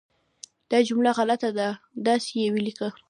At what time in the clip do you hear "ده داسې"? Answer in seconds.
1.57-2.31